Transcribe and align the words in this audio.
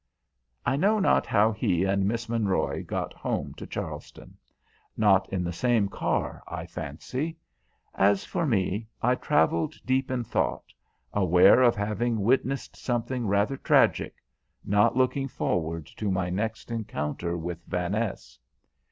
I 0.65 0.77
know 0.77 0.97
not 0.97 1.27
how 1.27 1.51
he 1.51 1.83
and 1.83 2.07
Miss 2.07 2.25
Monroy 2.27 2.83
got 2.87 3.13
home 3.13 3.53
to 3.53 3.67
Charleston; 3.67 4.35
not 4.97 5.29
in 5.31 5.43
the 5.43 5.53
same 5.53 5.89
car, 5.89 6.41
I 6.47 6.65
fancy. 6.65 7.37
As 7.93 8.25
for 8.25 8.47
me, 8.47 8.87
I 9.03 9.13
travelled 9.13 9.75
deep 9.85 10.09
in 10.09 10.23
thought, 10.23 10.73
aware 11.13 11.61
of 11.61 11.75
having 11.75 12.21
witnessed 12.21 12.75
something 12.75 13.27
rather 13.27 13.57
tragic, 13.57 14.15
not 14.65 14.97
looking 14.97 15.27
forward 15.27 15.85
to 15.97 16.09
my 16.09 16.31
next 16.31 16.71
encounter 16.71 17.37
with 17.37 17.63
Vaness. 17.69 18.39